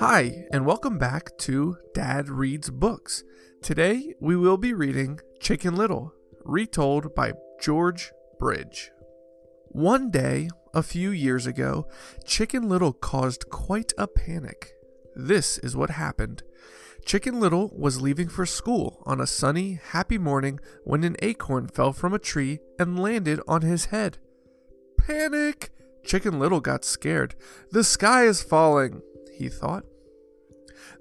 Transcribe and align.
Hi, 0.00 0.46
and 0.52 0.66
welcome 0.66 0.98
back 0.98 1.38
to 1.38 1.76
Dad 1.94 2.28
Reads 2.28 2.70
Books. 2.70 3.22
Today 3.62 4.14
we 4.20 4.34
will 4.34 4.56
be 4.56 4.72
reading 4.74 5.20
Chicken 5.38 5.76
Little, 5.76 6.12
retold 6.44 7.14
by 7.14 7.34
George 7.60 8.10
Bridge. 8.40 8.90
One 9.68 10.10
day, 10.10 10.48
a 10.74 10.82
few 10.82 11.10
years 11.10 11.46
ago, 11.46 11.88
Chicken 12.24 12.68
Little 12.68 12.92
caused 12.92 13.48
quite 13.48 13.92
a 13.96 14.08
panic. 14.08 14.72
This 15.14 15.58
is 15.58 15.76
what 15.76 15.90
happened. 15.90 16.42
Chicken 17.04 17.38
Little 17.38 17.70
was 17.76 18.00
leaving 18.00 18.28
for 18.28 18.44
school 18.44 19.04
on 19.06 19.20
a 19.20 19.26
sunny, 19.26 19.78
happy 19.90 20.18
morning 20.18 20.58
when 20.82 21.04
an 21.04 21.14
acorn 21.22 21.68
fell 21.68 21.92
from 21.92 22.12
a 22.12 22.18
tree 22.18 22.58
and 22.76 22.98
landed 22.98 23.40
on 23.46 23.62
his 23.62 23.86
head. 23.86 24.18
Panic! 24.98 25.70
Chicken 26.08 26.38
Little 26.38 26.60
got 26.60 26.86
scared. 26.86 27.34
The 27.70 27.84
sky 27.84 28.24
is 28.24 28.42
falling, 28.42 29.02
he 29.36 29.50
thought. 29.50 29.84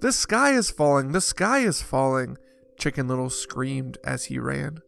The 0.02 0.12
sky 0.12 0.52
is 0.52 0.70
falling, 0.70 1.14
the 1.14 1.22
sky 1.22 1.60
is 1.60 1.82
falling, 1.82 2.38
Chicken 2.78 3.08
Little 3.08 3.30
screamed 3.30 3.98
as 4.04 4.26
he 4.26 4.38
ran. 4.38 4.80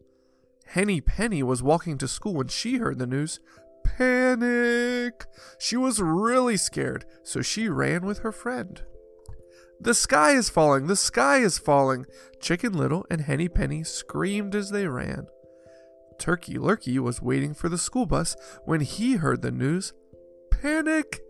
Henny 0.66 1.00
Penny 1.00 1.42
was 1.42 1.62
walking 1.62 1.96
to 1.96 2.06
school 2.06 2.34
when 2.34 2.48
she 2.48 2.76
heard 2.76 2.98
the 2.98 3.06
news. 3.06 3.40
Panic! 3.82 5.24
She 5.58 5.78
was 5.78 6.02
really 6.02 6.58
scared, 6.58 7.06
so 7.24 7.40
she 7.40 7.70
ran 7.70 8.04
with 8.04 8.18
her 8.18 8.30
friend. 8.30 8.82
The 9.80 9.94
sky 9.94 10.32
is 10.32 10.50
falling, 10.50 10.86
the 10.86 10.96
sky 10.96 11.38
is 11.38 11.58
falling, 11.58 12.04
Chicken 12.40 12.74
Little 12.74 13.06
and 13.10 13.22
Henny 13.22 13.48
Penny 13.48 13.84
screamed 13.84 14.54
as 14.54 14.68
they 14.68 14.86
ran. 14.86 15.28
Turkey 16.18 16.56
Lurkey 16.56 16.98
was 16.98 17.22
waiting 17.22 17.54
for 17.54 17.70
the 17.70 17.78
school 17.78 18.04
bus 18.04 18.36
when 18.66 18.82
he 18.82 19.14
heard 19.14 19.40
the 19.40 19.50
news. 19.50 19.94
Panic! 20.60 21.20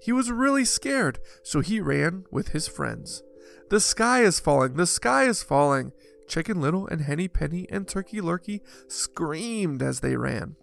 He 0.00 0.12
was 0.12 0.30
really 0.30 0.64
scared, 0.64 1.18
so 1.42 1.60
he 1.60 1.80
ran 1.80 2.24
with 2.30 2.48
his 2.48 2.68
friends. 2.68 3.22
The 3.68 3.80
sky 3.80 4.22
is 4.22 4.40
falling, 4.40 4.74
the 4.74 4.86
sky 4.86 5.24
is 5.24 5.42
falling. 5.42 5.92
Chicken 6.26 6.60
Little 6.60 6.86
and 6.86 7.02
Henny 7.02 7.28
Penny 7.28 7.66
and 7.70 7.86
Turkey 7.86 8.20
Lurkey 8.20 8.60
screamed 8.86 9.82
as 9.82 10.00
they 10.00 10.16
ran. 10.16 10.56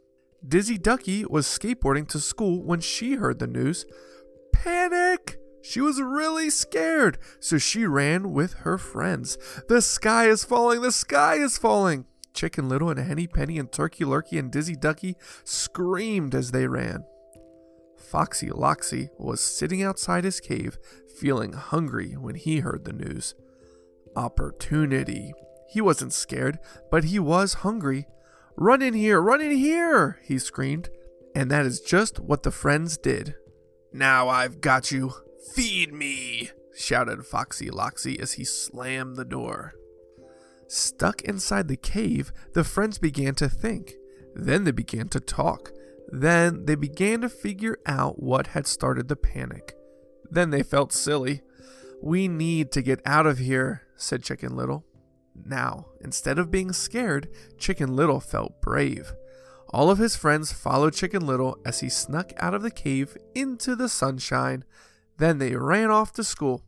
Dizzy 0.48 0.78
Ducky 0.78 1.26
was 1.26 1.48
skateboarding 1.48 2.08
to 2.10 2.20
school 2.20 2.64
when 2.64 2.80
she 2.80 3.16
heard 3.16 3.40
the 3.40 3.48
news. 3.48 3.86
Panic! 4.54 5.38
She 5.62 5.82
was 5.82 6.00
really 6.00 6.52
scared, 6.52 7.18
so 7.40 7.58
she 7.58 7.86
ran 7.86 8.32
with 8.32 8.54
her 8.60 8.78
friends. 8.78 9.38
The 9.68 9.82
sky 9.82 10.28
is 10.28 10.44
falling, 10.46 10.82
the 10.82 10.92
sky 10.92 11.36
is 11.36 11.58
falling. 11.58 12.06
Chicken 12.34 12.70
Little 12.70 12.90
and 12.90 13.00
Henny 13.00 13.28
Penny 13.28 13.58
and 13.58 13.72
Turkey 13.72 14.04
Lurkey 14.04 14.38
and 14.38 14.52
Dizzy 14.52 14.76
Ducky 14.76 15.16
screamed 15.44 16.36
as 16.36 16.52
they 16.52 16.68
ran. 16.68 17.04
Foxy 18.10 18.50
Loxy 18.50 19.10
was 19.18 19.42
sitting 19.42 19.84
outside 19.84 20.24
his 20.24 20.40
cave, 20.40 20.78
feeling 21.18 21.54
hungry 21.54 22.14
when 22.14 22.36
he 22.36 22.60
heard 22.60 22.86
the 22.86 22.94
news. 22.94 23.36
Opportunity. 24.16 25.34
He 25.70 25.82
wasn't 25.82 26.14
scared, 26.14 26.60
but 26.92 27.06
he 27.06 27.20
was 27.20 27.56
hungry. 27.56 28.08
Run 28.56 28.82
in 28.82 28.94
here, 28.94 29.22
run 29.22 29.42
in 29.42 29.52
here, 29.52 30.20
he 30.24 30.40
screamed. 30.40 30.90
And 31.36 31.52
that 31.52 31.66
is 31.66 31.82
just 31.82 32.20
what 32.20 32.44
the 32.44 32.52
friends 32.52 32.98
did. 32.98 33.36
Now 33.92 34.30
I've 34.30 34.62
got 34.62 34.92
you. 34.92 35.14
Feed 35.54 35.94
me, 35.94 36.52
shouted 36.76 37.26
Foxy 37.26 37.70
Loxy 37.70 38.20
as 38.20 38.34
he 38.34 38.44
slammed 38.44 39.16
the 39.16 39.26
door. 39.26 39.74
Stuck 40.68 41.22
inside 41.22 41.68
the 41.68 41.78
cave, 41.78 42.32
the 42.54 42.64
friends 42.64 42.98
began 42.98 43.36
to 43.36 43.50
think. 43.50 43.94
Then 44.34 44.64
they 44.64 44.72
began 44.72 45.10
to 45.10 45.20
talk. 45.20 45.72
Then 46.18 46.64
they 46.66 46.76
began 46.76 47.20
to 47.22 47.30
figure 47.30 47.78
out 47.86 48.24
what 48.24 48.48
had 48.48 48.68
started 48.68 49.10
the 49.10 49.18
panic. 49.18 49.76
Then 50.32 50.50
they 50.50 50.64
felt 50.64 50.94
silly. 50.94 51.42
We 52.02 52.30
need 52.30 52.72
to 52.72 52.82
get 52.82 53.02
out 53.06 53.26
of 53.26 53.38
here, 53.38 53.82
said 53.98 54.24
Chicken 54.24 54.56
Little. 54.56 54.86
Now, 55.36 55.88
instead 56.00 56.40
of 56.40 56.50
being 56.50 56.72
scared, 56.72 57.28
Chicken 57.58 57.98
Little 57.98 58.22
felt 58.22 58.62
brave. 58.62 59.12
All 59.72 59.90
of 59.90 59.98
his 59.98 60.16
friends 60.16 60.54
followed 60.54 60.94
Chicken 60.94 61.28
Little 61.28 61.58
as 61.66 61.82
he 61.82 61.90
snuck 61.90 62.32
out 62.38 62.54
of 62.54 62.62
the 62.62 62.72
cave 62.72 63.18
into 63.34 63.76
the 63.76 63.90
sunshine. 63.90 64.64
Then 65.18 65.38
they 65.38 65.58
ran 65.58 65.92
off 65.92 66.14
to 66.14 66.24
school. 66.24 66.64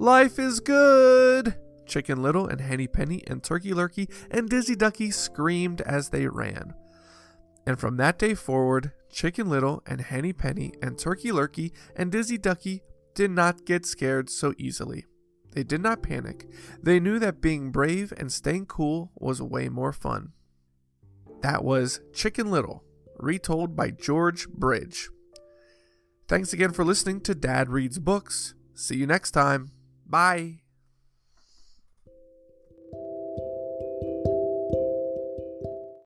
Life 0.00 0.36
is 0.36 0.58
good! 0.58 1.54
Chicken 1.86 2.22
Little 2.22 2.48
and 2.48 2.60
Henny 2.60 2.88
Penny 2.88 3.22
and 3.28 3.40
Turkey 3.40 3.70
Lurkey 3.70 4.12
and 4.32 4.48
Dizzy 4.48 4.74
Ducky 4.74 5.12
screamed 5.12 5.80
as 5.82 6.08
they 6.08 6.26
ran. 6.26 6.74
And 7.70 7.78
from 7.78 7.98
that 7.98 8.18
day 8.18 8.34
forward, 8.34 8.90
Chicken 9.12 9.48
Little 9.48 9.80
and 9.86 10.00
Henny 10.00 10.32
Penny 10.32 10.72
and 10.82 10.98
Turkey 10.98 11.28
Lurkey 11.28 11.70
and 11.94 12.10
Dizzy 12.10 12.36
Ducky 12.36 12.82
did 13.14 13.30
not 13.30 13.64
get 13.64 13.86
scared 13.86 14.28
so 14.28 14.54
easily. 14.58 15.06
They 15.52 15.62
did 15.62 15.80
not 15.80 16.02
panic. 16.02 16.48
They 16.82 16.98
knew 16.98 17.20
that 17.20 17.40
being 17.40 17.70
brave 17.70 18.12
and 18.16 18.32
staying 18.32 18.66
cool 18.66 19.12
was 19.14 19.40
way 19.40 19.68
more 19.68 19.92
fun. 19.92 20.32
That 21.42 21.62
was 21.62 22.00
Chicken 22.12 22.50
Little, 22.50 22.82
retold 23.20 23.76
by 23.76 23.92
George 23.92 24.48
Bridge. 24.48 25.08
Thanks 26.26 26.52
again 26.52 26.72
for 26.72 26.84
listening 26.84 27.20
to 27.20 27.36
Dad 27.36 27.68
Reads 27.68 28.00
Books. 28.00 28.54
See 28.74 28.96
you 28.96 29.06
next 29.06 29.30
time. 29.30 29.70
Bye. 30.04 30.62